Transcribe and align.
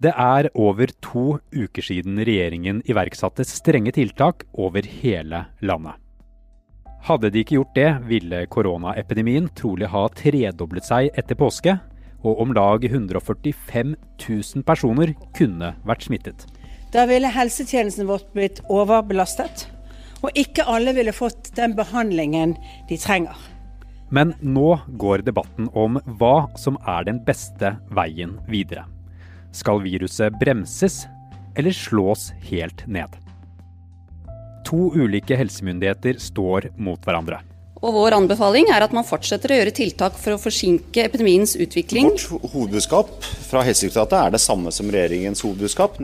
Det 0.00 0.12
er 0.16 0.46
over 0.56 0.88
to 1.04 1.24
uker 1.52 1.84
siden 1.84 2.16
regjeringen 2.24 2.78
iverksatte 2.88 3.44
strenge 3.44 3.92
tiltak 3.92 4.46
over 4.56 4.86
hele 4.88 5.42
landet. 5.60 5.98
Hadde 7.04 7.28
de 7.32 7.42
ikke 7.42 7.58
gjort 7.58 7.74
det, 7.76 7.88
ville 8.08 8.46
koronaepidemien 8.48 9.50
trolig 9.56 9.90
ha 9.92 10.06
tredoblet 10.16 10.88
seg 10.88 11.10
etter 11.20 11.36
påske, 11.36 11.74
og 12.24 12.40
om 12.40 12.54
lag 12.56 12.84
145 12.84 13.92
000 14.24 14.64
personer 14.64 15.12
kunne 15.36 15.74
vært 15.88 16.06
smittet. 16.08 16.46
Da 16.92 17.04
ville 17.08 17.28
helsetjenesten 17.32 18.08
vårt 18.08 18.28
blitt 18.36 18.62
overbelastet, 18.72 19.66
og 20.24 20.32
ikke 20.36 20.64
alle 20.68 20.94
ville 20.96 21.12
fått 21.16 21.52
den 21.56 21.76
behandlingen 21.76 22.56
de 22.88 22.96
trenger. 23.00 23.36
Men 24.08 24.32
nå 24.40 24.78
går 25.00 25.26
debatten 25.28 25.68
om 25.76 26.00
hva 26.20 26.48
som 26.58 26.80
er 26.88 27.04
den 27.08 27.20
beste 27.24 27.76
veien 27.92 28.38
videre. 28.48 28.86
Skal 29.52 29.82
viruset 29.82 30.34
bremses 30.40 31.06
eller 31.58 31.74
slås 31.74 32.30
helt 32.50 32.86
ned? 32.86 33.16
To 34.66 34.90
ulike 34.94 35.36
helsemyndigheter 35.36 36.20
står 36.22 36.70
mot 36.78 37.02
hverandre. 37.04 37.40
Og 37.80 37.94
Vår 37.96 38.12
anbefaling 38.12 38.68
er 38.70 38.84
at 38.84 38.92
man 38.92 39.06
fortsetter 39.08 39.54
å 39.54 39.60
gjøre 39.60 39.72
tiltak 39.74 40.18
for 40.20 40.36
å 40.36 40.40
forsinke 40.40 41.06
epidemiens 41.08 41.56
utvikling. 41.56 42.10
Vårt 42.12 42.52
hovedbudskap 42.52 43.12
fra 43.48 43.64
Helsedirektoratet 43.64 44.18
er 44.20 44.34
det 44.34 44.42
samme 44.44 44.72
som 44.74 44.90
regjeringens 44.92 45.40
hovedbudskap. 45.46 45.96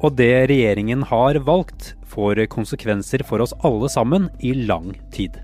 Og 0.00 0.14
det 0.16 0.32
regjeringen 0.52 1.02
har 1.10 1.40
valgt, 1.44 1.94
får 2.10 2.44
konsekvenser 2.50 3.22
for 3.26 3.42
oss 3.42 3.52
alle 3.66 3.90
sammen 3.90 4.30
i 4.42 4.54
lang 4.66 4.94
tid. 5.14 5.36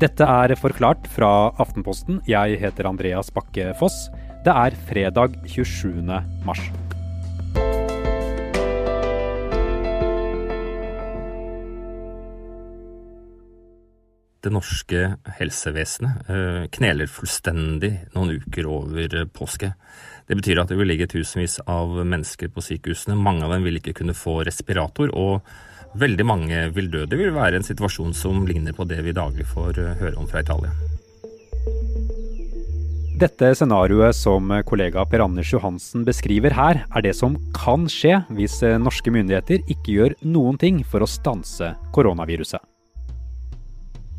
Dette 0.00 0.24
er 0.24 0.54
Forklart 0.56 1.08
fra 1.12 1.52
Aftenposten. 1.62 2.20
Jeg 2.28 2.56
heter 2.60 2.88
Andreas 2.88 3.28
Bakke 3.34 3.72
Foss. 3.78 4.06
Det 4.42 4.50
er 4.50 4.74
fredag 4.88 5.36
27. 5.46 6.02
mars. 6.42 6.60
Det 14.42 14.50
norske 14.50 15.02
helsevesenet 15.38 16.26
eh, 16.26 16.64
kneler 16.74 17.06
fullstendig 17.06 17.92
noen 18.16 18.40
uker 18.42 18.66
over 18.66 19.14
påske. 19.30 19.70
Det 20.26 20.40
betyr 20.40 20.58
at 20.64 20.72
det 20.72 20.80
vil 20.80 20.90
ligge 20.90 21.06
tusenvis 21.12 21.60
av 21.70 21.94
mennesker 22.02 22.50
på 22.50 22.64
sykehusene. 22.66 23.14
Mange 23.14 23.46
av 23.46 23.54
dem 23.54 23.68
vil 23.68 23.78
ikke 23.78 23.94
kunne 24.00 24.16
få 24.18 24.40
respirator, 24.42 25.14
og 25.14 25.46
veldig 26.02 26.26
mange 26.26 26.64
vil 26.74 26.90
dø. 26.90 27.04
Det 27.06 27.20
vil 27.20 27.30
være 27.36 27.62
en 27.62 27.70
situasjon 27.70 28.10
som 28.10 28.42
ligner 28.50 28.74
på 28.74 28.90
det 28.90 29.04
vi 29.06 29.14
daglig 29.14 29.46
får 29.54 29.78
eh, 29.78 29.94
høre 30.02 30.18
om 30.18 30.26
fra 30.26 30.42
Italia. 30.42 30.74
Dette 33.22 33.52
scenarioet 33.54 34.16
som 34.18 34.48
kollega 34.66 35.04
Per 35.06 35.22
Anders 35.22 35.52
Johansen 35.52 36.02
beskriver 36.02 36.50
her, 36.56 36.80
er 36.90 37.02
det 37.04 37.12
som 37.14 37.36
kan 37.54 37.84
skje 37.86 38.16
hvis 38.34 38.56
norske 38.82 39.12
myndigheter 39.14 39.60
ikke 39.70 39.94
gjør 39.94 40.14
noen 40.26 40.56
ting 40.58 40.80
for 40.82 41.04
å 41.04 41.06
stanse 41.06 41.68
koronaviruset. 41.94 42.58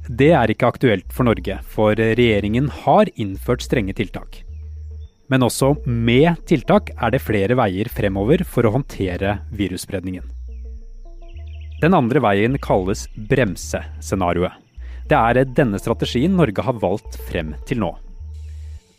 Det 0.08 0.30
er 0.38 0.54
ikke 0.54 0.70
aktuelt 0.72 1.12
for 1.12 1.28
Norge, 1.28 1.58
for 1.68 2.00
regjeringen 2.00 2.70
har 2.86 3.12
innført 3.20 3.66
strenge 3.66 3.92
tiltak. 3.98 4.40
Men 5.28 5.44
også 5.50 5.74
med 5.84 6.40
tiltak 6.48 6.94
er 6.96 7.12
det 7.12 7.24
flere 7.26 7.60
veier 7.60 7.92
fremover 7.92 8.46
for 8.48 8.64
å 8.64 8.74
håndtere 8.78 9.36
virusspredningen. 9.52 10.24
Den 11.84 12.00
andre 12.00 12.24
veien 12.24 12.56
kalles 12.64 13.10
bremsescenarioet. 13.28 14.56
Det 15.12 15.20
er 15.20 15.44
denne 15.44 15.84
strategien 15.84 16.40
Norge 16.40 16.64
har 16.64 16.80
valgt 16.80 17.20
frem 17.28 17.52
til 17.68 17.84
nå. 17.84 17.92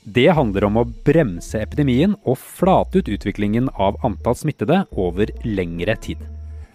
Det 0.05 0.27
handler 0.37 0.67
om 0.69 0.77
å 0.77 0.89
bremse 1.07 1.63
epidemien 1.65 2.13
og 2.29 2.37
flate 2.37 3.01
ut 3.01 3.09
utviklingen 3.09 3.71
av 3.81 3.97
antall 4.05 4.37
smittede 4.37 4.83
over 5.01 5.31
lengre 5.49 5.95
tid. 5.97 6.21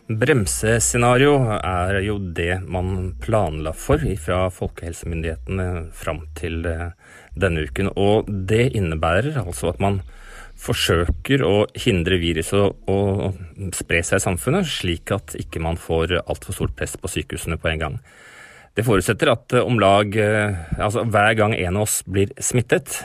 Bremsescenario 0.10 1.36
er 1.62 2.00
jo 2.02 2.16
det 2.18 2.64
man 2.66 3.12
planla 3.22 3.76
for 3.78 4.02
fra 4.18 4.48
folkehelsemyndighetene 4.50 5.68
fram 5.94 6.24
til 6.40 6.66
eh, 6.66 6.88
denne 7.38 7.68
uken. 7.70 7.92
Og 7.94 8.32
det 8.50 8.72
innebærer 8.80 9.38
altså 9.44 9.70
at 9.70 9.84
man 9.84 10.00
forsøker 10.58 11.46
å 11.46 11.68
hindre 11.78 12.18
viruset 12.20 12.90
å 12.90 12.98
spre 13.78 14.02
seg 14.02 14.18
i 14.18 14.26
samfunnet, 14.26 14.66
slik 14.66 15.14
at 15.14 15.38
ikke 15.38 15.62
man 15.62 15.78
får 15.78 16.18
altfor 16.24 16.58
stort 16.58 16.76
press 16.82 16.98
på 16.98 17.14
sykehusene 17.14 17.62
på 17.62 17.70
en 17.70 17.86
gang. 17.86 18.02
Det 18.74 18.88
forutsetter 18.90 19.30
at 19.30 19.54
om 19.62 19.78
lag 19.78 20.18
eh, 20.18 20.58
altså 20.82 21.06
hver 21.06 21.38
gang 21.38 21.54
en 21.54 21.78
av 21.78 21.86
oss 21.86 22.02
blir 22.10 22.34
smittet, 22.42 22.98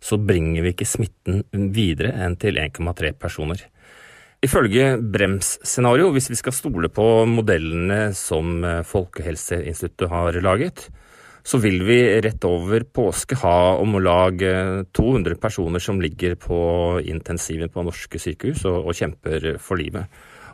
så 0.00 0.18
bringer 0.20 0.64
vi 0.64 0.72
ikke 0.74 0.88
smitten 0.88 1.42
videre 1.74 2.14
enn 2.24 2.36
til 2.40 2.60
1,3 2.60 3.12
personer. 3.18 3.64
Ifølge 4.44 4.92
bremsscenario, 5.02 6.12
hvis 6.14 6.30
vi 6.30 6.38
skal 6.38 6.54
stole 6.54 6.90
på 6.94 7.04
modellene 7.26 8.12
som 8.14 8.62
eh, 8.62 8.84
Folkehelseinstituttet 8.86 10.12
har 10.12 10.38
laget, 10.44 10.84
så 11.42 11.58
vil 11.58 11.80
vi 11.86 11.98
rett 12.22 12.44
over 12.46 12.84
påske 12.84 13.38
ha 13.40 13.74
om 13.80 13.96
lag 14.02 14.38
200 14.94 15.34
eh, 15.34 15.40
personer 15.42 15.82
som 15.82 15.98
ligger 16.02 16.36
på 16.38 16.60
intensiven 17.02 17.72
på 17.72 17.82
norske 17.86 18.20
sykehus 18.22 18.62
og, 18.68 18.86
og 18.86 18.98
kjemper 18.98 19.56
for 19.62 19.80
livet. 19.80 20.06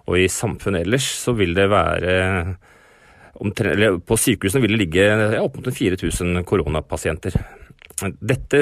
Og 0.09 0.21
i 0.21 0.31
samfunnet 0.33 0.85
ellers 0.85 1.07
så 1.21 1.35
vil 1.37 1.53
det 1.57 1.69
være 1.73 2.15
eller 3.43 3.99
På 3.99 4.15
sykehusene 4.15 4.63
vil 4.63 4.77
det 4.77 4.85
ligge 4.85 5.05
ja, 5.11 5.41
opp 5.43 5.57
mot 5.59 5.67
4000 5.67 6.45
koronapasienter. 6.47 7.35
Dette 8.21 8.61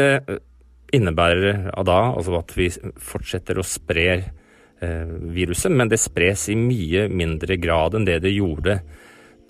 innebærer 0.92 1.70
da 1.86 1.98
altså 2.12 2.36
at 2.38 2.52
vi 2.56 2.68
fortsetter 3.00 3.58
å 3.58 3.66
spre 3.66 4.06
eh, 4.12 5.14
viruset, 5.34 5.72
men 5.72 5.90
det 5.90 6.00
spres 6.02 6.48
i 6.52 6.58
mye 6.58 7.08
mindre 7.12 7.56
grad 7.60 7.96
enn 7.96 8.08
det 8.08 8.20
det 8.24 8.34
gjorde 8.34 8.80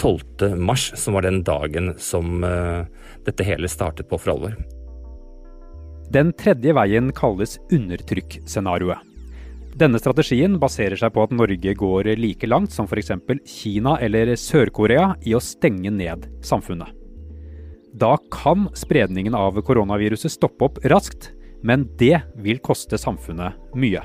12. 0.00 0.56
mars, 0.58 0.92
som 0.98 1.14
var 1.14 1.26
den 1.26 1.42
dagen 1.47 1.94
som 1.98 2.44
eh, 2.44 2.84
dette 3.26 3.47
hele 3.47 3.70
startet 3.70 4.08
på 4.10 4.19
for 4.19 4.34
alvor. 4.34 4.56
Den 6.12 6.32
tredje 6.36 6.75
veien 6.76 7.12
kalles 7.16 7.56
undertrykkscenarioet. 7.72 9.09
Denne 9.78 9.97
strategien 9.97 10.59
baserer 10.60 10.98
seg 11.00 11.14
på 11.14 11.22
at 11.24 11.32
Norge 11.32 11.72
går 11.80 12.10
like 12.20 12.48
langt 12.50 12.74
som 12.74 12.84
f.eks. 12.84 13.14
Kina 13.48 13.97
eller 14.04 14.34
Sør-Korea 14.36 15.14
i 15.24 15.32
å 15.32 15.41
stenge 15.41 15.94
ned 15.94 16.28
samfunnet. 16.44 17.02
Da 17.92 18.16
kan 18.32 18.69
spredningen 18.75 19.34
av 19.34 19.60
koronaviruset 19.62 20.32
stoppe 20.32 20.64
opp 20.64 20.78
raskt, 20.88 21.30
men 21.62 21.84
det 22.00 22.22
vil 22.41 22.60
koste 22.64 22.98
samfunnet 22.98 23.58
mye. 23.76 24.00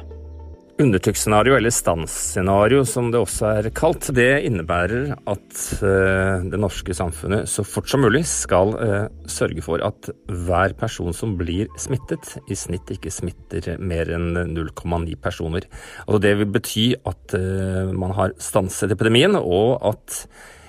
Undertrykksscenario, 0.77 1.55
eller 1.57 1.71
stansscenario 1.73 2.83
som 2.85 3.07
det 3.09 3.17
også 3.17 3.47
er 3.49 3.69
kalt, 3.73 4.11
det 4.13 4.43
innebærer 4.45 5.15
at 5.15 5.61
uh, 5.81 6.43
det 6.51 6.59
norske 6.61 6.93
samfunnet 6.93 7.49
så 7.49 7.65
fort 7.65 7.89
som 7.89 8.03
mulig 8.05 8.21
skal 8.29 8.75
uh, 8.77 9.07
sørge 9.25 9.63
for 9.65 9.81
at 9.81 10.11
hver 10.29 10.75
person 10.77 11.15
som 11.17 11.33
blir 11.39 11.71
smittet, 11.81 12.35
i 12.45 12.59
snitt 12.59 12.91
ikke 12.93 13.13
smitter 13.13 13.71
mer 13.81 14.11
enn 14.19 14.37
0,9 14.51 15.15
personer. 15.23 15.65
Altså 16.05 16.21
det 16.27 16.35
vil 16.43 16.53
bety 16.59 16.85
at 17.09 17.39
uh, 17.39 17.89
man 17.97 18.13
har 18.19 18.37
stanset 18.37 18.93
epidemien, 18.93 19.39
og 19.39 19.79
at 19.95 20.27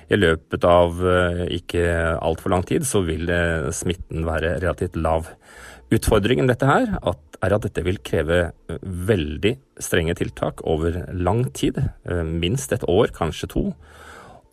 i 0.08 0.19
løpet 0.19 0.64
av 0.64 1.00
eh, 1.04 1.44
ikke 1.58 1.84
altfor 2.24 2.52
lang 2.54 2.64
tid 2.69 2.86
så 2.88 3.02
vil 3.06 3.28
eh, 3.32 3.69
smitten 3.74 4.24
være 4.28 4.56
relativt 4.62 4.96
lav. 4.96 5.28
Utfordringen 5.94 6.48
dette 6.48 6.69
her 6.69 6.96
er 6.98 7.54
at 7.54 7.64
dette 7.64 7.84
vil 7.86 8.00
kreve 8.04 8.41
eh, 8.48 8.82
veldig 8.82 9.54
strenge 9.84 10.16
tiltak 10.18 10.64
over 10.66 11.04
lang 11.12 11.47
tid. 11.56 11.80
Minst 12.08 12.72
et 12.74 12.86
år, 12.88 13.12
kanskje 13.16 13.52
to. 13.52 13.64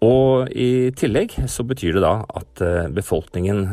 Og 0.06 0.52
i 0.52 0.92
tillegg 0.96 1.38
så 1.50 1.64
betyr 1.66 1.96
det 1.96 2.04
da 2.04 2.18
at 2.36 2.62
befolkningen 2.94 3.64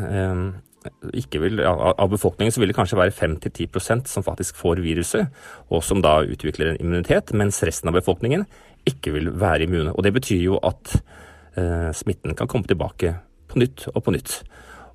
ikke 1.15 1.39
vil, 1.43 1.61
av 1.63 2.09
befolkningen 2.11 2.51
så 2.51 2.59
vil 2.59 2.71
det 2.71 2.75
kanskje 2.75 2.97
være 2.99 3.13
5-10% 3.15 4.09
som 4.09 4.25
faktisk 4.25 4.57
får 4.59 4.81
viruset, 4.83 5.29
og 5.71 5.83
som 5.85 6.01
da 6.03 6.17
utvikler 6.25 6.71
en 6.71 6.79
immunitet, 6.81 7.31
mens 7.37 7.61
resten 7.67 7.91
av 7.91 7.99
befolkningen 7.99 8.47
ikke 8.89 9.13
vil 9.15 9.29
være 9.39 9.67
immune. 9.67 9.93
Og 9.93 10.03
Det 10.03 10.15
betyr 10.15 10.41
jo 10.47 10.57
at 10.63 10.97
smitten 11.93 12.33
kan 12.37 12.49
komme 12.49 12.65
tilbake 12.69 13.11
på 13.51 13.61
nytt 13.61 13.87
og 13.93 14.01
på 14.05 14.13
nytt. 14.15 14.39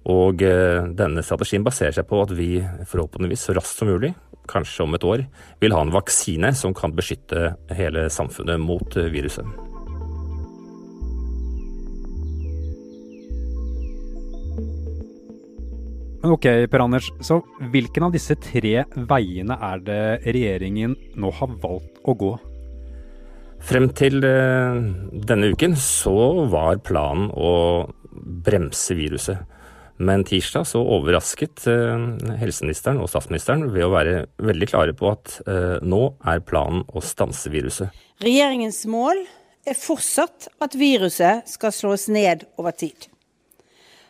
Og 0.08 0.42
eh, 0.46 0.88
denne 0.96 1.24
strategien 1.26 1.64
baserer 1.66 1.96
seg 1.96 2.08
på 2.08 2.22
at 2.22 2.32
vi 2.36 2.58
forhåpentligvis 2.88 3.48
så 3.48 3.56
raskt 3.58 3.80
som 3.82 3.90
mulig, 3.90 4.14
kanskje 4.48 4.86
om 4.86 4.96
et 4.96 5.04
år, 5.04 5.24
vil 5.60 5.74
ha 5.76 5.84
en 5.84 5.92
vaksine 5.92 6.54
som 6.56 6.76
kan 6.76 6.94
beskytte 6.96 7.52
hele 7.76 8.08
samfunnet 8.12 8.62
mot 8.62 8.96
eh, 8.96 9.10
viruset. 9.12 9.44
Men 16.18 16.32
ok, 16.34 16.46
Per 16.72 16.82
Anders, 16.82 17.12
så 17.22 17.38
hvilken 17.70 18.08
av 18.08 18.14
disse 18.16 18.34
tre 18.42 18.80
veiene 19.10 19.54
er 19.68 19.84
det 19.84 20.02
regjeringen 20.26 20.96
nå 21.14 21.30
har 21.36 21.52
valgt 21.62 22.00
å 22.02 22.16
gå? 22.18 22.32
Frem 23.64 23.88
til 23.96 24.22
eh, 24.24 24.80
denne 25.28 25.52
uken 25.52 25.76
så 25.80 26.46
var 26.52 26.82
planen 26.86 27.30
å 27.34 27.52
bremse 28.46 28.96
viruset. 28.98 29.42
Men 29.98 30.22
tirsdag 30.22 30.66
så 30.70 30.78
overrasket 30.78 31.64
helseministeren 32.38 33.00
og 33.02 33.08
statsministeren 33.10 33.64
ved 33.74 33.82
å 33.82 33.90
være 33.90 34.20
veldig 34.46 34.68
klare 34.70 34.94
på 34.94 35.08
at 35.10 35.40
nå 35.82 36.02
er 36.22 36.44
planen 36.46 36.84
å 36.94 37.02
stanse 37.02 37.50
viruset. 37.50 37.90
Regjeringens 38.22 38.84
mål 38.86 39.24
er 39.66 39.74
fortsatt 39.74 40.48
at 40.62 40.76
viruset 40.78 41.50
skal 41.50 41.74
slås 41.74 42.06
ned 42.14 42.46
over 42.60 42.78
tid. 42.78 43.08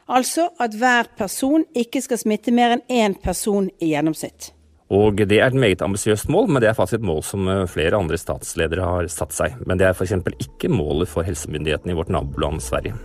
Altså 0.09 0.49
at 0.61 0.77
hver 0.77 1.11
person 1.19 1.65
ikke 1.77 2.01
skal 2.01 2.21
smitte 2.21 2.55
mer 2.55 2.79
enn 2.79 2.85
én 2.89 3.17
person 3.21 3.69
i 3.81 3.91
gjennomsnitt. 3.93 4.53
Og 4.88 5.20
Det 5.20 5.37
er 5.37 5.50
et 5.50 5.55
meget 5.55 5.82
ambisiøst 5.85 6.31
mål, 6.32 6.49
men 6.49 6.62
det 6.62 6.70
er 6.70 6.76
faktisk 6.76 7.02
et 7.02 7.05
mål 7.05 7.20
som 7.23 7.49
eh, 7.49 7.67
flere 7.69 7.99
andre 7.99 8.17
statsledere 8.17 8.87
har 8.87 9.11
satt 9.12 9.35
seg. 9.37 9.58
Men 9.67 9.76
det 9.76 9.85
er 9.85 9.93
f.eks. 9.93 10.17
ikke 10.40 10.70
målet 10.73 11.11
for 11.11 11.29
helsemyndighetene 11.29 11.93
i 11.93 11.99
vårt 11.99 12.12
naboland 12.12 12.62
Sverige. 12.64 12.96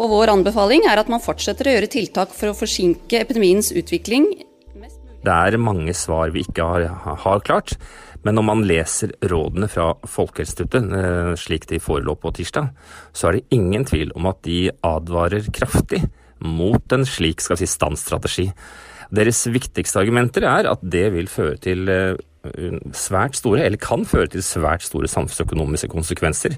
Og 0.00 0.12
Vår 0.12 0.32
anbefaling 0.32 0.84
er 0.88 1.00
at 1.00 1.08
man 1.12 1.20
fortsetter 1.20 1.68
å 1.68 1.74
gjøre 1.76 1.90
tiltak 1.92 2.32
for 2.36 2.52
å 2.52 2.56
forsinke 2.56 3.20
epidemiens 3.20 3.72
utvikling. 3.72 4.28
Det 5.20 5.32
er 5.32 5.60
mange 5.60 5.92
svar 5.96 6.32
vi 6.32 6.44
ikke 6.46 6.64
har, 6.64 6.86
har 7.24 7.42
klart. 7.44 7.74
Men 8.24 8.36
når 8.36 8.44
man 8.44 8.64
leser 8.68 9.12
rådene 9.32 9.68
fra 9.72 9.94
Folkehelseinstituttet, 10.04 10.92
eh, 10.92 11.34
slik 11.40 11.66
de 11.72 11.80
forelå 11.80 12.18
på 12.20 12.32
tirsdag, 12.36 12.68
så 13.16 13.28
er 13.28 13.38
det 13.38 13.56
ingen 13.56 13.84
tvil 13.88 14.12
om 14.16 14.28
at 14.28 14.42
de 14.44 14.66
advarer 14.84 15.48
kraftig 15.56 16.04
mot 16.44 16.94
en 16.94 17.06
slik 17.08 17.42
skal 17.44 17.58
vi 17.58 17.66
si, 17.66 17.74
standstrategi. 17.74 18.46
Deres 19.10 19.42
viktigste 19.50 20.00
argumenter 20.02 20.46
er 20.46 20.68
at 20.70 20.82
det 20.86 21.08
vil 21.14 21.30
føre 21.30 21.58
til 21.62 21.90
eh, 21.90 22.14
svært 22.96 23.36
store, 23.38 23.64
eller 23.66 23.80
kan 23.80 24.06
føre 24.08 24.30
til 24.30 24.44
svært 24.44 24.86
store 24.86 25.10
samfunnsøkonomiske 25.10 25.90
konsekvenser. 25.90 26.56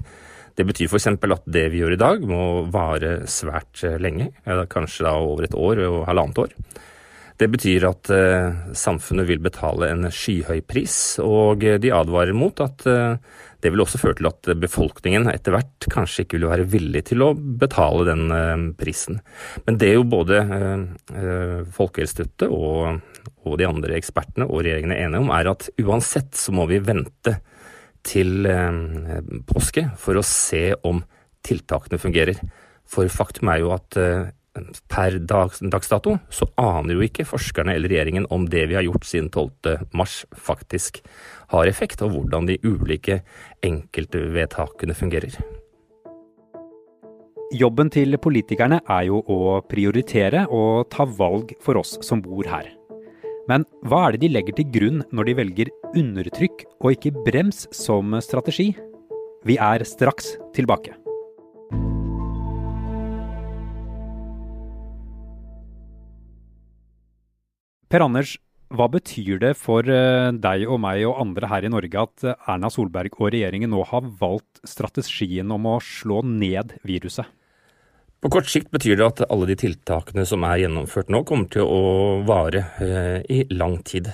Det 0.53 0.67
betyr 0.69 0.91
f.eks. 0.91 1.09
at 1.09 1.47
det 1.49 1.65
vi 1.73 1.81
gjør 1.81 1.95
i 1.95 2.01
dag 2.01 2.25
må 2.29 2.43
vare 2.73 3.23
svært 3.31 3.81
eh, 3.83 3.97
lenge, 4.01 4.31
kanskje 4.69 5.07
da 5.07 5.17
over 5.17 5.47
et 5.47 5.57
år 5.57 5.81
og 5.87 6.03
halvannet 6.11 6.43
år. 6.45 6.57
Det 7.39 7.49
betyr 7.49 7.87
at 7.89 8.11
eh, 8.13 8.59
samfunnet 8.77 9.27
vil 9.29 9.41
betale 9.43 9.89
en 9.89 10.05
skyhøy 10.13 10.61
pris, 10.69 11.17
og 11.23 11.63
de 11.63 11.91
advarer 11.93 12.35
mot 12.37 12.61
at 12.63 12.85
eh, 12.89 13.15
det 13.63 13.71
vil 13.71 13.83
også 13.83 13.99
føre 14.01 14.17
til 14.19 14.27
at 14.27 14.49
befolkningen 14.59 15.29
etter 15.31 15.55
hvert 15.55 15.87
kanskje 15.91 16.25
ikke 16.25 16.37
vil 16.37 16.49
være 16.51 16.67
villig 16.67 17.05
til 17.07 17.23
å 17.23 17.31
betale 17.33 18.05
den 18.09 18.25
eh, 18.35 18.65
prisen. 18.79 19.21
Men 19.65 19.79
det 19.79 19.89
er 19.89 19.97
jo 19.97 20.09
både 20.11 20.41
eh, 20.43 21.63
Folkehelseinstituttet 21.73 22.51
og, 22.51 23.01
de 23.59 23.67
andre 23.67 23.97
ekspertene 23.97 24.47
og 24.47 24.61
regjeringene 24.63 24.97
er 24.97 25.07
enige 25.07 25.23
om, 25.23 25.31
er 25.35 25.49
at 25.51 25.67
uansett 25.83 26.35
så 26.39 26.53
må 26.55 26.67
vi 26.69 26.81
vente 26.83 27.37
til 28.03 28.47
eh, 28.49 29.23
påske 29.47 29.87
for 29.99 30.19
å 30.19 30.27
se 30.27 30.69
om 30.83 31.01
tiltakene 31.43 31.99
fungerer. 31.99 32.39
For 32.87 33.07
faktum 33.11 33.51
er 33.51 33.63
jo 33.63 33.73
at 33.75 33.99
eh, 33.99 34.31
per 34.87 35.17
dag, 35.25 35.55
dags 35.73 35.89
dato 35.89 36.17
så 36.29 36.45
aner 36.61 36.93
jo 36.93 37.05
ikke 37.05 37.25
forskerne 37.25 37.73
eller 37.73 37.89
regjeringen 37.89 38.27
om 38.33 38.45
det 38.49 38.67
vi 38.69 38.77
har 38.77 38.85
gjort 38.85 39.07
siden 39.09 39.31
12. 39.31 39.89
mars 39.97 40.23
faktisk 40.37 41.01
har 41.53 41.69
effekt, 41.69 42.01
og 42.05 42.13
hvordan 42.13 42.47
de 42.49 42.59
ulike 42.63 43.21
enkeltvedtakene 43.65 44.93
fungerer. 44.97 45.37
Jobben 47.53 47.91
til 47.93 48.17
politikerne 48.17 48.79
er 48.89 49.03
jo 49.09 49.19
å 49.29 49.59
prioritere 49.69 50.47
og 50.49 50.89
ta 50.93 51.05
valg 51.05 51.53
for 51.61 51.77
oss 51.77 51.99
som 52.05 52.21
bor 52.21 52.49
her. 52.49 52.71
Men 53.49 53.65
hva 53.85 54.07
er 54.07 54.15
det 54.15 54.23
de 54.23 54.31
legger 54.37 54.57
til 54.57 54.71
grunn 54.73 55.03
når 55.11 55.29
de 55.29 55.37
velger 55.41 55.73
undertrykk 55.93 56.65
og 56.79 56.95
ikke 56.95 57.13
brems 57.25 57.67
som 57.75 58.15
strategi? 58.23 58.71
Vi 59.43 59.59
er 59.59 59.83
straks 59.85 60.37
tilbake. 60.55 61.02
Per 67.93 68.01
Anders, 68.01 68.39
hva 68.73 68.87
betyr 68.89 69.37
det 69.37 69.51
for 69.53 69.85
eh, 69.85 70.31
deg 70.41 70.63
og 70.65 70.79
meg 70.81 71.03
og 71.05 71.19
andre 71.21 71.45
her 71.51 71.65
i 71.67 71.69
Norge 71.69 71.99
at 72.01 72.23
eh, 72.25 72.47
Erna 72.49 72.71
Solberg 72.73 73.19
og 73.19 73.27
regjeringen 73.35 73.69
nå 73.69 73.83
har 73.85 74.07
valgt 74.17 74.63
strategien 74.65 75.51
om 75.53 75.67
å 75.69 75.75
slå 75.77 76.23
ned 76.25 76.73
viruset? 76.81 77.27
På 78.17 78.31
kort 78.33 78.49
sikt 78.49 78.71
betyr 78.73 78.97
det 78.97 79.05
at 79.05 79.21
alle 79.27 79.45
de 79.45 79.59
tiltakene 79.61 80.25
som 80.25 80.41
er 80.47 80.63
gjennomført 80.63 81.11
nå, 81.13 81.21
kommer 81.29 81.51
til 81.53 81.69
å 81.69 81.83
vare 82.25 82.63
eh, 82.81 83.19
i 83.29 83.43
lang 83.53 83.77
tid. 83.85 84.09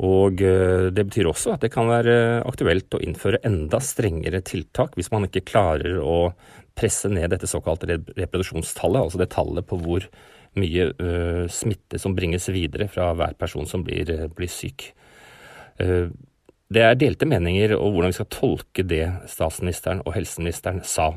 Og 0.00 0.40
det 0.40 1.04
betyr 1.08 1.28
også 1.28 1.54
at 1.54 1.62
det 1.64 1.70
kan 1.72 1.88
være 1.88 2.42
aktuelt 2.44 2.92
å 2.92 3.00
innføre 3.00 3.40
enda 3.48 3.78
strengere 3.80 4.42
tiltak 4.44 4.92
hvis 4.96 5.08
man 5.08 5.24
ikke 5.24 5.44
klarer 5.48 5.96
å 6.04 6.32
presse 6.76 7.08
ned 7.08 7.32
dette 7.32 7.48
såkalte 7.48 7.88
reproduksjonstallet, 7.94 9.06
altså 9.06 9.20
det 9.22 9.30
tallet 9.32 9.64
på 9.68 9.80
hvor 9.80 10.04
mye 10.60 10.90
uh, 10.96 11.44
smitte 11.52 12.00
som 12.00 12.14
bringes 12.16 12.48
videre 12.52 12.88
fra 12.92 13.10
hver 13.16 13.36
person 13.38 13.68
som 13.68 13.84
blir, 13.86 14.08
uh, 14.12 14.26
blir 14.32 14.50
syk. 14.50 14.90
Uh, 15.80 16.08
det 16.72 16.82
er 16.82 16.96
delte 16.98 17.28
meninger 17.30 17.76
om 17.76 17.94
hvordan 17.94 18.10
vi 18.10 18.16
skal 18.16 18.30
tolke 18.32 18.82
det 18.82 19.04
statsministeren 19.30 20.00
og 20.02 20.16
helseministeren 20.16 20.80
sa 20.82 21.12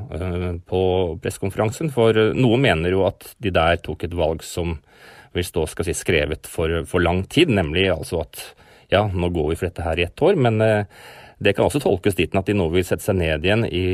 på 0.70 0.82
pressekonferansen. 1.24 1.90
For 1.90 2.14
noen 2.38 2.62
mener 2.62 2.94
jo 2.94 3.02
at 3.08 3.32
de 3.42 3.50
der 3.56 3.80
tok 3.82 4.06
et 4.06 4.14
valg 4.14 4.44
som 4.46 4.76
vil 5.34 5.46
stå 5.46 5.64
skal 5.72 5.88
si, 5.88 5.96
skrevet 5.98 6.46
for, 6.46 6.84
for 6.86 7.02
lang 7.02 7.24
tid, 7.26 7.50
nemlig 7.50 7.88
altså 7.90 8.22
at 8.22 8.44
ja, 8.94 9.08
nå 9.10 9.32
går 9.34 9.50
vi 9.50 9.58
for 9.58 9.70
dette 9.72 9.88
her 9.88 9.98
i 9.98 10.06
ett 10.06 10.22
år. 10.22 10.38
men 10.38 10.62
det 11.40 11.54
kan 11.56 11.64
også 11.66 11.80
tolkes 11.80 12.18
dit 12.18 12.34
at 12.36 12.48
de 12.48 12.56
nå 12.56 12.66
vil 12.72 12.84
sette 12.84 13.06
seg 13.06 13.16
ned 13.16 13.46
igjen 13.46 13.64
i 13.64 13.84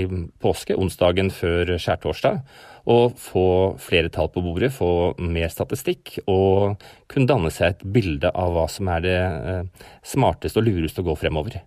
påske, 0.42 0.74
onsdagen 0.74 1.30
før 1.30 1.76
skjærtorsdag, 1.78 2.40
og 2.86 3.16
få 3.18 3.46
flere 3.82 4.10
tall 4.14 4.28
på 4.30 4.42
bordet, 4.44 4.70
få 4.74 5.16
mer 5.18 5.50
statistikk 5.50 6.20
og 6.30 6.82
kunne 7.10 7.28
danne 7.28 7.50
seg 7.54 7.74
et 7.74 7.86
bilde 7.96 8.30
av 8.30 8.54
hva 8.54 8.66
som 8.70 8.90
er 8.94 9.02
det 9.02 9.16
eh, 9.18 9.88
smarteste 10.06 10.62
og 10.62 10.68
lureste 10.68 11.02
å 11.02 11.08
gå 11.08 11.16
fremover. 11.18 11.58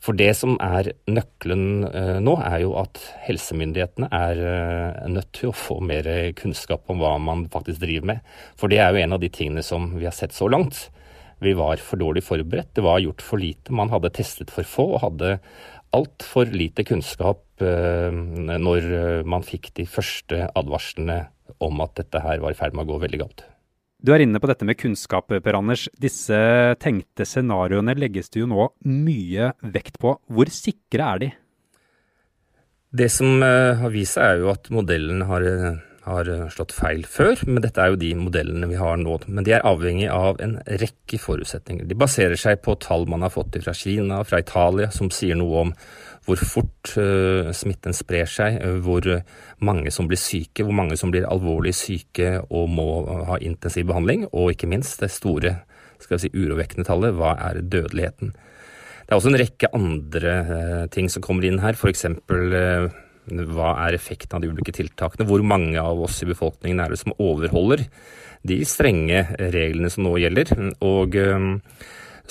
For 0.00 0.16
det 0.16 0.30
som 0.38 0.54
er 0.64 0.92
nøkkelen 1.08 1.88
eh, 1.88 2.18
nå, 2.24 2.36
er 2.44 2.62
jo 2.64 2.74
at 2.80 3.00
helsemyndighetene 3.26 4.08
er 4.12 4.44
eh, 4.52 5.10
nødt 5.12 5.32
til 5.36 5.50
å 5.50 5.56
få 5.56 5.80
mer 5.84 6.08
kunnskap 6.36 6.88
om 6.92 7.00
hva 7.00 7.16
man 7.20 7.48
faktisk 7.52 7.80
driver 7.82 8.14
med. 8.14 8.30
For 8.60 8.72
det 8.72 8.80
er 8.84 8.92
jo 8.92 9.04
en 9.04 9.16
av 9.16 9.24
de 9.24 9.32
tingene 9.32 9.64
som 9.64 9.94
vi 9.96 10.08
har 10.08 10.16
sett 10.16 10.36
så 10.36 10.48
langt. 10.52 10.88
Vi 11.40 11.54
var 11.56 11.80
for 11.80 11.96
dårlig 12.00 12.20
forberedt, 12.26 12.74
det 12.76 12.84
var 12.84 13.00
gjort 13.00 13.24
for 13.24 13.40
lite. 13.40 13.72
Man 13.72 13.88
hadde 13.88 14.12
testet 14.12 14.52
for 14.52 14.68
få 14.68 14.90
og 14.98 15.04
hadde 15.06 15.38
altfor 15.96 16.50
lite 16.54 16.84
kunnskap 16.86 17.62
eh, 17.64 18.10
når 18.10 18.90
eh, 18.94 19.22
man 19.26 19.44
fikk 19.46 19.72
de 19.78 19.86
første 19.90 20.46
advarslene 20.56 21.22
om 21.60 21.82
at 21.84 21.96
dette 21.98 22.22
her 22.22 22.42
var 22.42 22.54
i 22.54 22.58
ferd 22.58 22.76
med 22.76 22.86
å 22.86 22.92
gå 22.92 23.00
veldig 23.04 23.20
galt. 23.22 23.44
Du 24.00 24.14
er 24.14 24.22
inne 24.24 24.40
på 24.40 24.48
dette 24.48 24.64
med 24.64 24.78
kunnskap, 24.80 25.28
Per 25.28 25.58
Anders. 25.58 25.84
Disse 26.00 26.38
tenkte 26.80 27.26
scenarioene 27.28 27.92
legges 27.98 28.32
det 28.32 28.40
jo 28.40 28.48
nå 28.48 28.70
mye 28.88 29.50
vekt 29.60 29.98
på. 30.00 30.14
Hvor 30.24 30.52
sikre 30.54 31.08
er 31.10 31.22
de? 31.24 31.30
Det 32.96 33.10
som 33.12 33.42
eh, 33.44 33.76
har 33.82 33.92
vist 33.92 34.16
seg, 34.16 34.24
er 34.24 34.44
jo 34.44 34.52
at 34.54 34.70
modellen 34.72 35.26
har 35.28 35.46
har 36.10 36.28
eh, 36.30 36.46
slått 36.52 36.74
feil 36.74 37.02
før, 37.08 37.40
men 37.48 37.62
dette 37.64 37.80
er 37.82 37.92
jo 37.92 38.00
de 38.00 38.10
modellene 38.18 38.68
vi 38.70 38.78
har 38.80 39.00
nå. 39.00 39.16
Men 39.28 39.46
de 39.46 39.54
er 39.56 39.66
avhengig 39.66 40.08
av 40.12 40.40
en 40.44 40.58
rekke 40.82 41.20
forutsetninger. 41.22 41.88
De 41.88 41.98
baserer 41.98 42.38
seg 42.40 42.62
på 42.64 42.76
tall 42.82 43.06
man 43.10 43.24
har 43.26 43.32
fått 43.34 43.58
fra 43.64 43.74
Kina, 43.76 44.22
fra 44.26 44.42
Italia, 44.42 44.90
som 44.94 45.10
sier 45.14 45.38
noe 45.38 45.66
om 45.66 45.74
hvor 46.28 46.40
fort 46.44 46.92
uh, 47.00 47.48
smitten 47.56 47.94
sprer 47.96 48.28
seg, 48.28 48.58
uh, 48.60 48.76
hvor 48.84 49.06
mange 49.64 49.90
som 49.94 50.06
blir 50.06 50.20
syke, 50.20 50.62
hvor 50.66 50.76
mange 50.76 50.98
som 51.00 51.10
blir 51.10 51.26
alvorlig 51.26 51.72
syke 51.74 52.36
og 52.44 52.68
må 52.70 52.86
uh, 53.08 53.24
ha 53.32 53.38
intensiv 53.40 53.88
behandling, 53.88 54.26
og 54.30 54.52
ikke 54.52 54.68
minst 54.70 55.00
det 55.00 55.10
store 55.14 55.56
skal 56.00 56.18
vi 56.18 56.26
si, 56.26 56.32
urovekkende 56.36 56.86
tallet, 56.86 57.16
hva 57.16 57.34
er 57.48 57.62
dødeligheten. 57.64 58.34
Det 58.34 59.10
er 59.10 59.18
også 59.18 59.32
en 59.32 59.40
rekke 59.40 59.72
andre 59.74 60.34
ting 60.94 61.08
som 61.10 61.24
kommer 61.24 61.48
inn 61.48 61.58
her, 61.64 61.74
f.eks. 61.74 62.06
Uh, 62.30 62.92
hva 63.30 63.74
er 63.86 63.96
effekten 63.96 64.38
av 64.38 64.44
de 64.44 64.50
ulike 64.50 64.74
tiltakene? 64.76 65.26
Hvor 65.28 65.44
mange 65.46 65.80
av 65.80 66.00
oss 66.06 66.20
i 66.24 66.28
befolkningen 66.28 66.82
er 66.82 66.92
det 66.92 67.00
som 67.02 67.14
overholder 67.18 67.86
de 68.46 68.60
strenge 68.68 69.24
reglene 69.38 69.90
som 69.92 70.06
nå 70.06 70.16
gjelder? 70.20 70.52
Og 70.86 71.16
um, 71.20 71.52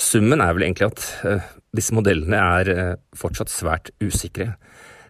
summen 0.00 0.42
er 0.42 0.54
vel 0.56 0.68
egentlig 0.68 0.90
at 0.90 1.06
uh, 1.24 1.50
disse 1.76 1.96
modellene 1.96 2.40
er 2.60 2.72
uh, 2.74 2.92
fortsatt 3.16 3.52
svært 3.52 3.92
usikre. 4.02 4.52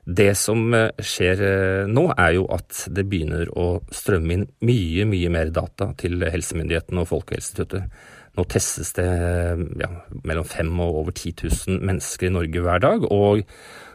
Det 0.06 0.30
som 0.38 0.70
uh, 0.74 0.88
skjer 0.96 1.44
nå, 1.90 2.06
er 2.16 2.38
jo 2.38 2.46
at 2.54 2.86
det 2.94 3.06
begynner 3.10 3.50
å 3.56 3.82
strømme 3.94 4.38
inn 4.38 4.48
mye, 4.66 5.06
mye 5.10 5.34
mer 5.34 5.52
data 5.54 5.92
til 6.00 6.22
helsemyndighetene 6.24 7.04
og 7.04 7.12
Folkehelseinstituttet. 7.12 8.00
Nå 8.38 8.46
testes 8.46 8.92
det 8.94 9.06
ja, 9.80 9.88
mellom 10.22 10.46
fem 10.46 10.70
og 10.78 11.00
over 11.02 11.14
10 11.16 11.48
000 11.50 11.80
mennesker 11.82 12.28
i 12.28 12.34
Norge 12.34 12.62
hver 12.62 12.82
dag. 12.82 13.06
og 13.10 13.42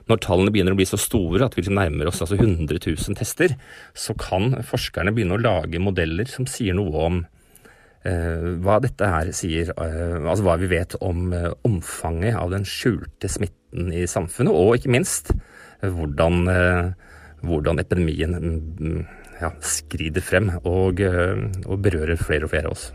når 0.09 0.21
tallene 0.21 0.53
begynner 0.53 0.75
å 0.75 0.79
bli 0.79 0.88
så 0.88 1.00
store 1.01 1.45
at 1.45 1.55
vi 1.55 1.63
liksom 1.63 1.79
nærmer 1.79 2.09
oss 2.09 2.21
altså 2.24 2.38
100 2.38 2.77
000 2.85 3.17
tester, 3.17 3.55
så 3.97 4.15
kan 4.19 4.53
forskerne 4.65 5.13
begynne 5.15 5.38
å 5.38 5.41
lage 5.41 5.81
modeller 5.81 6.29
som 6.29 6.47
sier 6.50 6.77
noe 6.77 7.05
om 7.07 7.19
eh, 8.05 8.51
hva 8.62 8.79
dette 8.83 9.09
her 9.09 9.31
sier, 9.35 9.74
eh, 9.74 10.17
altså 10.21 10.45
hva 10.45 10.57
vi 10.62 10.69
vet 10.71 10.97
om 11.01 11.33
eh, 11.33 11.50
omfanget 11.67 12.38
av 12.38 12.53
den 12.53 12.67
skjulte 12.69 13.31
smitten 13.31 13.89
i 13.93 14.05
samfunnet, 14.09 14.53
og 14.53 14.77
ikke 14.77 14.93
minst 14.93 15.33
eh, 15.33 15.89
hvordan, 15.89 16.45
eh, 16.53 16.91
hvordan 17.45 17.81
epidemien 17.81 18.38
mm, 18.38 19.01
ja, 19.41 19.51
skrider 19.65 20.24
frem 20.24 20.53
og, 20.62 21.01
og 21.01 21.81
berører 21.83 22.21
flere 22.21 22.47
og 22.47 22.53
flere 22.53 22.69
av 22.69 22.77
oss. 22.77 22.85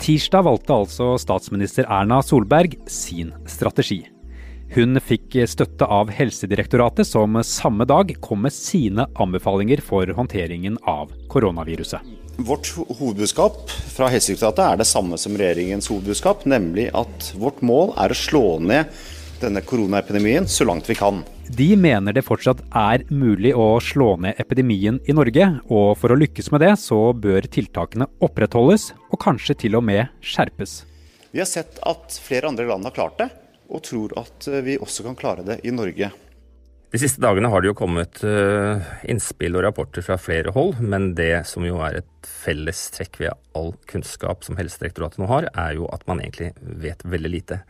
Tirsdag 0.00 0.46
valgte 0.46 0.78
altså 0.78 1.10
statsminister 1.20 1.84
Erna 1.90 2.22
Solberg 2.24 2.78
sin 2.88 3.34
strategi. 3.50 3.98
Hun 4.70 5.00
fikk 5.02 5.34
støtte 5.50 5.86
av 5.90 6.12
Helsedirektoratet, 6.14 7.08
som 7.08 7.34
samme 7.42 7.82
dag 7.90 8.12
kom 8.22 8.44
med 8.46 8.54
sine 8.54 9.08
anbefalinger 9.18 9.80
for 9.82 10.06
håndteringen 10.14 10.76
av 10.86 11.10
koronaviruset. 11.32 12.04
Vårt 12.46 12.70
hovedbudskap 12.76 13.72
fra 13.96 14.06
Helsedirektoratet 14.12 14.62
er 14.62 14.78
det 14.78 14.86
samme 14.86 15.18
som 15.18 15.34
regjeringens 15.34 15.90
hovedbudskap, 15.90 16.46
nemlig 16.46 16.86
at 16.94 17.32
vårt 17.42 17.58
mål 17.66 17.96
er 17.98 18.14
å 18.14 18.20
slå 18.20 18.44
ned 18.62 18.94
denne 19.42 19.64
koronaepidemien 19.66 20.46
så 20.46 20.68
langt 20.68 20.86
vi 20.86 20.94
kan. 20.94 21.24
De 21.50 21.72
mener 21.74 22.14
det 22.14 22.22
fortsatt 22.22 22.62
er 22.70 23.02
mulig 23.10 23.50
å 23.58 23.72
slå 23.82 24.12
ned 24.22 24.38
epidemien 24.38 25.02
i 25.02 25.18
Norge, 25.18 25.50
og 25.66 25.96
for 25.98 26.14
å 26.14 26.20
lykkes 26.22 26.52
med 26.54 26.62
det, 26.62 26.76
så 26.78 27.10
bør 27.10 27.50
tiltakene 27.50 28.06
opprettholdes, 28.22 28.92
og 29.10 29.18
kanskje 29.26 29.58
til 29.66 29.80
og 29.80 29.88
med 29.90 30.06
skjerpes. 30.22 30.84
Vi 31.34 31.42
har 31.42 31.50
sett 31.50 31.82
at 31.86 32.14
flere 32.22 32.46
andre 32.54 32.70
land 32.70 32.86
har 32.86 32.94
klart 32.94 33.18
det, 33.18 33.32
og 33.70 33.84
tror 33.86 34.16
at 34.20 34.50
eh, 34.50 34.64
vi 34.66 34.80
også 34.80 35.06
kan 35.06 35.18
klare 35.18 35.46
det 35.46 35.60
i 35.64 35.74
Norge. 35.74 36.10
De 36.90 36.98
siste 36.98 37.22
dagene 37.22 37.46
har 37.52 37.62
det 37.62 37.70
jo 37.70 37.76
kommet 37.78 38.18
uh, 38.26 38.82
innspill 39.06 39.54
og 39.54 39.62
rapporter 39.62 40.02
fra 40.02 40.16
flere 40.18 40.50
hold, 40.56 40.80
men 40.82 41.12
det 41.14 41.44
som 41.46 41.62
jo 41.62 41.78
er 41.86 42.00
et 42.00 42.26
felles 42.26 42.80
trekk 42.96 43.20
ved 43.20 43.44
all 43.54 43.70
kunnskap 43.90 44.42
som 44.42 44.58
Helsedirektoratet 44.58 45.22
nå 45.22 45.28
har, 45.30 45.46
er 45.54 45.76
jo 45.78 45.86
at 45.94 46.02
man 46.10 46.18
egentlig 46.18 46.50
vet 46.58 47.06
veldig 47.06 47.30
lite. 47.30 47.60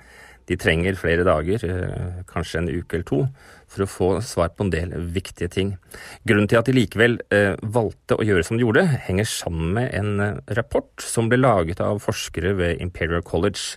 De 0.49 0.57
trenger 0.57 0.97
flere 0.97 1.28
dager, 1.28 1.66
uh, 1.69 2.25
kanskje 2.33 2.62
en 2.62 2.73
uke 2.73 2.97
eller 2.97 3.09
to, 3.12 3.21
for 3.69 3.85
å 3.85 3.90
få 3.99 4.11
svar 4.25 4.54
på 4.57 4.64
en 4.64 4.73
del 4.73 4.97
viktige 5.12 5.52
ting. 5.52 5.76
Grunnen 6.25 6.49
til 6.49 6.62
at 6.62 6.73
de 6.73 6.78
likevel 6.80 7.21
valgte 7.61 8.16
å 8.16 8.25
gjøre 8.25 8.49
som 8.49 8.57
de 8.57 8.64
gjorde, 8.64 8.88
henger 9.04 9.28
sammen 9.28 9.76
med 9.76 9.92
en 10.00 10.40
rapport 10.57 11.04
som 11.04 11.28
ble 11.28 11.38
laget 11.45 11.85
av 11.85 12.00
forskere 12.02 12.57
ved 12.57 12.80
Imperial 12.80 13.23
College 13.23 13.76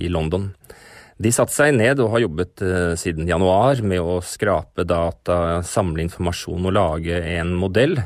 i 0.00 0.08
London. 0.08 0.52
De 1.16 1.30
satte 1.30 1.54
seg 1.54 1.76
ned 1.76 2.00
og 2.02 2.10
har 2.14 2.24
jobbet 2.24 2.62
uh, 2.66 2.92
siden 2.98 3.28
januar 3.30 3.82
med 3.86 4.02
å 4.02 4.18
skrape 4.24 4.86
data, 4.88 5.62
samle 5.66 6.02
informasjon 6.06 6.66
og 6.66 6.74
lage 6.74 7.20
en 7.36 7.54
modell 7.58 8.00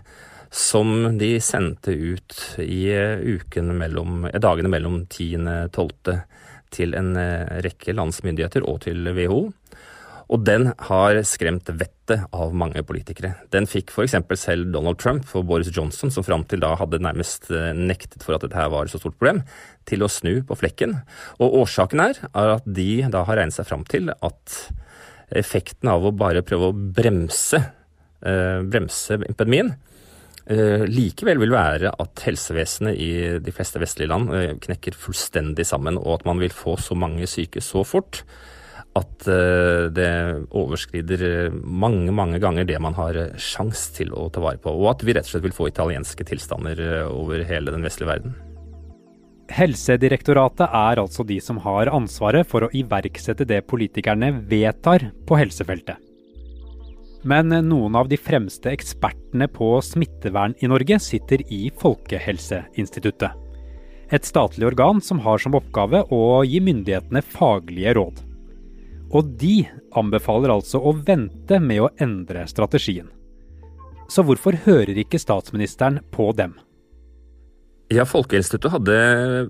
som 0.52 1.18
de 1.20 1.34
sendte 1.44 1.92
ut 1.92 2.36
i 2.64 2.82
uh, 2.92 3.62
mellom, 3.72 4.28
dagene 4.36 4.72
mellom 4.72 5.02
10.12. 5.06 6.18
til 6.74 6.92
en 7.00 7.14
rekke 7.64 7.96
landsmyndigheter 7.96 8.66
og 8.68 8.82
til 8.84 9.08
WHO. 9.08 9.46
Og 10.28 10.42
den 10.44 10.70
har 10.90 11.18
skremt 11.24 11.70
vettet 11.72 12.26
av 12.36 12.52
mange 12.56 12.82
politikere. 12.84 13.32
Den 13.52 13.68
fikk 13.68 13.94
f.eks. 13.94 14.16
selv 14.36 14.68
Donald 14.74 15.00
Trump 15.00 15.28
og 15.36 15.46
Boris 15.48 15.70
Johnson, 15.72 16.12
som 16.12 16.24
fram 16.26 16.44
til 16.48 16.60
da 16.64 16.74
hadde 16.76 17.00
nærmest 17.04 17.48
eh, 17.52 17.72
nektet 17.76 18.24
for 18.24 18.36
at 18.36 18.44
dette 18.44 18.68
var 18.72 18.84
et 18.84 18.92
så 18.92 19.00
stort 19.00 19.16
problem, 19.16 19.40
til 19.88 20.04
å 20.04 20.10
snu 20.12 20.42
på 20.44 20.58
flekken. 20.60 20.98
Og 21.40 21.62
årsaken 21.62 22.04
er, 22.04 22.20
at 22.28 22.68
de 22.68 22.90
da 23.08 23.24
har 23.28 23.40
regnet 23.40 23.56
seg 23.56 23.68
fram 23.70 23.88
til 23.88 24.12
at 24.12 24.58
effekten 25.36 25.90
av 25.92 26.04
å 26.04 26.14
bare 26.16 26.44
prøve 26.44 26.70
å 26.70 26.76
bremse, 26.76 27.60
eh, 28.24 28.60
bremse 28.68 29.20
epidemien 29.20 29.72
eh, 30.48 30.84
likevel 30.88 31.40
vil 31.42 31.52
være 31.52 31.92
at 31.92 32.24
helsevesenet 32.24 33.00
i 33.00 33.10
de 33.44 33.54
fleste 33.54 33.80
vestlige 33.80 34.12
land 34.12 34.32
eh, 34.34 34.54
knekker 34.60 34.96
fullstendig 34.96 35.66
sammen, 35.68 36.00
og 36.00 36.20
at 36.20 36.28
man 36.28 36.40
vil 36.42 36.54
få 36.54 36.78
så 36.80 36.96
mange 36.98 37.28
syke 37.30 37.64
så 37.64 37.84
fort 37.86 38.24
at 38.96 39.28
eh, 39.28 39.86
det 39.94 40.10
overskrider 40.56 41.24
eh, 41.28 41.52
mange, 41.52 42.12
mange 42.14 42.40
ganger 42.42 42.66
det 42.68 42.78
man 42.82 42.96
har 42.96 43.18
eh, 43.18 43.36
sjans 43.40 43.88
til 43.96 44.12
å 44.16 44.28
ta 44.32 44.42
vare 44.42 44.60
på. 44.62 44.72
Og 44.72 44.92
at 44.94 45.04
vi 45.04 45.14
rett 45.16 45.28
og 45.28 45.34
slett 45.34 45.46
vil 45.46 45.56
få 45.56 45.70
italienske 45.70 46.26
tilstander 46.28 46.82
over 47.08 47.44
hele 47.48 47.74
den 47.74 47.84
vestlige 47.86 48.12
verden. 48.12 48.36
Helsedirektoratet 49.48 50.66
er 50.66 51.00
altså 51.00 51.24
de 51.24 51.38
som 51.40 51.60
har 51.64 51.88
ansvaret 51.94 52.46
for 52.48 52.66
å 52.66 52.72
iverksette 52.76 53.46
det 53.48 53.62
politikerne 53.68 54.34
vedtar 54.48 55.08
på 55.28 55.38
helsefeltet. 55.40 55.96
Men 57.28 57.50
noen 57.66 57.96
av 57.98 58.10
de 58.10 58.18
fremste 58.20 58.70
ekspertene 58.70 59.48
på 59.50 59.72
smittevern 59.82 60.54
i 60.62 60.68
Norge 60.70 61.00
sitter 61.02 61.42
i 61.50 61.66
Folkehelseinstituttet. 61.80 63.32
Et 64.14 64.24
statlig 64.24 64.68
organ 64.68 65.02
som 65.04 65.18
har 65.24 65.40
som 65.42 65.56
oppgave 65.58 66.04
å 66.14 66.22
gi 66.46 66.60
myndighetene 66.64 67.24
faglige 67.24 67.96
råd. 67.98 68.22
Og 69.08 69.34
de 69.40 69.62
anbefaler 69.96 70.52
altså 70.52 70.80
å 70.84 70.92
vente 70.92 71.60
med 71.62 71.84
å 71.84 71.92
endre 72.00 72.44
strategien. 72.50 73.08
Så 74.08 74.24
hvorfor 74.24 74.56
hører 74.64 74.96
ikke 75.00 75.20
statsministeren 75.20 76.00
på 76.12 76.30
dem? 76.36 76.56
Ja, 77.92 78.04
Folkeinstituttet 78.04 78.74
hadde 78.74 78.96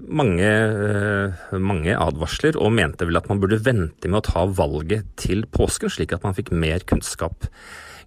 mange, 0.06 0.46
eh, 0.46 1.58
mange, 1.58 1.90
advarsler 1.90 2.54
og 2.54 2.70
mente 2.70 3.06
vel 3.06 3.18
at 3.18 3.26
man 3.30 3.40
burde 3.42 3.58
vente 3.58 4.06
med 4.06 4.20
å 4.20 4.26
ta 4.30 4.44
valget 4.46 5.08
til 5.18 5.42
påsken, 5.42 5.90
slik 5.90 6.14
at 6.14 6.22
man 6.22 6.34
fikk 6.34 6.52
mer 6.54 6.78
kunnskap. 6.86 7.48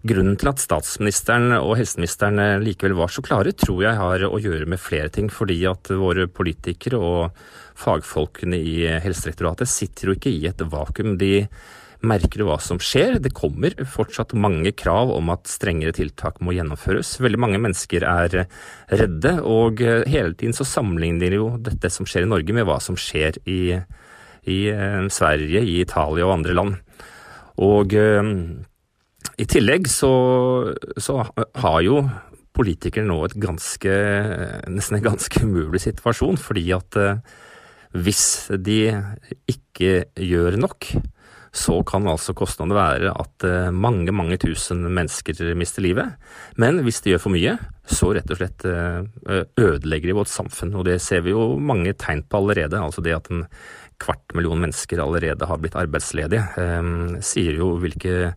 Grunnen 0.08 0.38
til 0.39 0.50
at 0.50 0.58
statsministeren 0.58 1.51
og 1.60 1.75
helseministeren 1.77 2.63
likevel 2.63 2.96
var 2.98 3.12
så 3.13 3.22
klare, 3.22 3.51
tror 3.51 3.84
jeg 3.84 4.00
har 4.00 4.24
å 4.25 4.39
gjøre 4.41 4.65
med 4.72 4.79
flere 4.81 5.12
ting. 5.13 5.27
Fordi 5.29 5.60
at 5.70 5.91
våre 5.93 6.25
politikere 6.25 6.98
og 6.98 7.36
fagfolkene 7.81 8.57
i 8.57 8.75
Helsedirektoratet 9.03 9.69
sitter 9.69 10.11
jo 10.11 10.17
ikke 10.17 10.33
i 10.33 10.47
et 10.50 10.61
vakuum. 10.71 11.15
De 11.19 11.47
merker 12.05 12.43
hva 12.45 12.57
som 12.61 12.79
skjer. 12.81 13.19
Det 13.21 13.33
kommer 13.38 13.75
fortsatt 13.89 14.33
mange 14.38 14.73
krav 14.77 15.11
om 15.13 15.29
at 15.33 15.50
strengere 15.50 15.93
tiltak 15.95 16.39
må 16.41 16.55
gjennomføres. 16.55 17.17
Veldig 17.21 17.41
mange 17.41 17.61
mennesker 17.61 18.05
er 18.07 18.45
redde, 18.89 19.35
og 19.45 19.81
hele 19.81 20.33
tiden 20.38 20.57
så 20.57 20.67
sammenligner 20.67 21.38
jo 21.38 21.51
dette 21.61 21.91
som 21.93 22.09
skjer 22.09 22.25
i 22.25 22.31
Norge 22.31 22.57
med 22.57 22.65
hva 22.69 22.79
som 22.83 22.97
skjer 23.00 23.38
i, 23.45 23.61
i 24.50 24.59
eh, 24.73 25.05
Sverige, 25.13 25.61
i 25.61 25.79
Italia 25.83 26.27
og 26.27 26.39
andre 26.39 26.57
land. 26.57 26.81
Og 27.61 27.93
eh, 27.93 28.33
i 29.41 29.47
tillegg 29.50 29.88
så, 29.91 30.11
så 30.97 31.21
har 31.38 31.79
jo 31.85 32.01
politikere 32.57 33.07
nå 33.07 33.21
et 33.25 33.38
ganske, 33.39 33.93
nesten 34.69 34.97
en 34.97 35.05
ganske 35.05 35.45
umulig 35.45 35.83
situasjon, 35.85 36.39
fordi 36.41 36.65
at 36.75 37.00
eh, 37.00 37.21
hvis 37.91 38.24
de 38.63 38.79
ikke 39.51 40.05
gjør 40.15 40.57
nok, 40.62 40.88
så 41.51 41.81
kan 41.83 42.07
altså 42.07 42.31
kostnadene 42.38 42.77
være 42.77 43.12
at 43.12 43.43
eh, 43.43 43.74
mange, 43.75 44.13
mange 44.15 44.38
tusen 44.39 44.86
mennesker 44.88 45.51
mister 45.60 45.83
livet. 45.83 46.13
Men 46.55 46.79
hvis 46.86 47.01
de 47.03 47.12
gjør 47.12 47.25
for 47.25 47.36
mye, 47.36 47.57
så 47.83 48.13
rett 48.15 48.31
og 48.31 48.39
slett 48.39 48.63
eh, 48.69 49.43
ødelegger 49.60 50.13
de 50.13 50.17
vårt 50.21 50.31
samfunn. 50.31 50.71
Og 50.79 50.88
det 50.88 51.01
ser 51.03 51.25
vi 51.25 51.36
jo 51.36 51.57
mange 51.60 51.91
tegn 52.00 52.24
på 52.24 52.39
allerede. 52.39 52.79
Altså 52.79 53.03
det 53.03 53.17
at 53.17 53.27
en 53.33 53.43
kvart 54.01 54.31
million 54.33 54.63
mennesker 54.63 55.03
allerede 55.03 55.45
har 55.45 55.60
blitt 55.62 55.75
arbeidsledige, 55.77 56.41
sier 57.21 57.60
jo 57.60 57.75
hvilke 57.83 58.31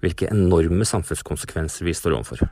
hvilke 0.00 0.30
enorme 0.32 0.86
samfunnskonsekvenser 0.88 1.86
vi 1.86 1.94
står 1.96 2.16
overfor. 2.16 2.48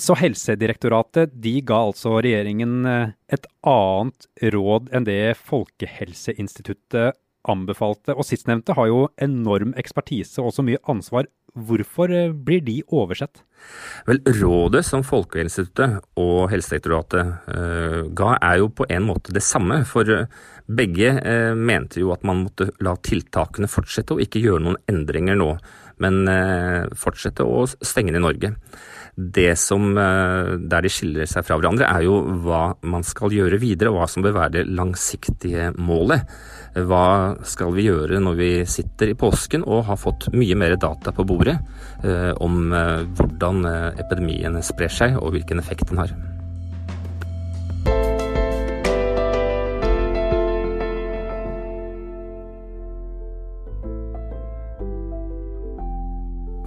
Så 0.00 0.16
Helsedirektoratet 0.16 1.34
de 1.44 1.58
ga 1.68 1.82
altså 1.88 2.16
regjeringen 2.24 2.86
eh, 2.88 3.12
et 3.32 3.44
annet 3.68 4.28
råd 4.54 4.88
enn 4.94 5.04
det 5.04 5.34
Folkehelseinstituttet 5.44 7.18
anbefalte. 7.48 8.16
Og 8.16 8.24
sistnevnte 8.26 8.76
har 8.78 8.88
jo 8.88 9.06
enorm 9.20 9.74
ekspertise 9.78 10.40
og 10.42 10.54
så 10.56 10.64
mye 10.64 10.80
ansvar. 10.88 11.28
Hvorfor 11.52 12.14
eh, 12.16 12.32
blir 12.32 12.64
de 12.64 12.78
oversett? 12.88 13.42
Vel, 14.08 14.22
Rådet 14.40 14.82
som 14.88 15.04
Folkehelseinstituttet 15.04 16.00
og 16.18 16.48
Helsedirektoratet 16.50 17.52
uh, 17.52 18.00
ga, 18.16 18.32
er 18.40 18.62
jo 18.62 18.72
på 18.72 18.88
en 18.90 19.04
måte 19.06 19.36
det 19.36 19.44
samme. 19.46 19.82
For 19.86 20.08
begge 20.66 21.12
uh, 21.20 21.52
mente 21.54 22.00
jo 22.02 22.10
at 22.16 22.24
man 22.26 22.46
måtte 22.46 22.72
la 22.82 22.96
tiltakene 23.04 23.70
fortsette 23.70 24.16
og 24.16 24.24
ikke 24.24 24.42
gjøre 24.42 24.64
noen 24.64 24.80
endringer 24.90 25.38
nå 25.38 25.52
men 26.02 26.22
eh, 26.30 26.88
fortsette 26.98 27.44
å 27.46 27.64
stenge 27.68 28.14
ned 28.14 28.24
Norge. 28.24 28.54
Det 29.16 29.58
som, 29.58 29.98
eh, 29.98 30.56
Der 30.56 30.80
de 30.80 30.88
skiller 30.88 31.26
seg 31.26 31.44
fra 31.44 31.58
hverandre, 31.58 31.84
er 31.84 32.02
jo 32.02 32.22
hva 32.44 32.74
man 32.82 33.02
skal 33.02 33.30
gjøre 33.30 33.60
videre, 33.60 33.90
og 33.90 34.00
hva 34.00 34.08
som 34.08 34.22
bør 34.22 34.32
være 34.32 34.52
det 34.52 34.66
langsiktige 34.68 35.74
målet. 35.76 36.24
Hva 36.74 37.36
skal 37.44 37.72
vi 37.72 37.88
gjøre 37.90 38.20
når 38.20 38.36
vi 38.36 38.64
sitter 38.64 39.10
i 39.10 39.14
påsken 39.14 39.66
og 39.66 39.84
har 39.84 39.96
fått 39.96 40.32
mye 40.32 40.56
mer 40.56 40.76
data 40.76 41.12
på 41.12 41.26
bordet 41.26 41.58
eh, 42.02 42.32
om 42.40 42.72
hvordan 42.72 43.66
epidemien 43.98 44.56
sprer 44.62 44.88
seg 44.88 45.18
og 45.20 45.32
hvilken 45.32 45.58
effekt 45.58 45.90
den 45.90 45.98
har. 45.98 46.31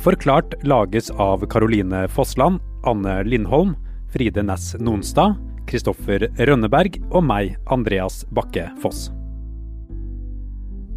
Forklart 0.06 0.54
lages 0.64 1.10
av 1.10 1.46
Caroline 1.50 2.08
Fossland, 2.08 2.60
Anne 2.84 3.24
Lindholm, 3.24 3.76
Fride 4.14 4.44
Næss 4.44 4.76
Nonstad, 4.80 5.34
Kristoffer 5.66 6.28
Rønneberg 6.38 7.00
og 7.10 7.24
meg, 7.26 7.56
Andreas 7.74 8.20
Bakke 8.30 8.68
Foss. 8.84 9.08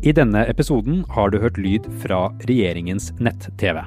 I 0.05 0.13
denne 0.13 0.45
episoden 0.53 1.07
har 1.17 1.33
du 1.33 1.39
hørt 1.41 1.57
lyd 1.57 1.89
fra 2.03 2.27
regjeringens 2.45 3.15
nett-TV. 3.17 3.81